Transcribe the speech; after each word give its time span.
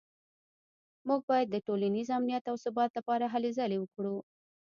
موږ 1.07 1.21
باید 1.29 1.47
د 1.51 1.55
ټولنیز 1.67 2.07
امنیت 2.17 2.43
او 2.51 2.55
ثبات 2.65 2.91
لپاره 2.97 3.25
هلې 3.33 3.51
ځلې 3.57 3.77
وکړو 3.79 4.15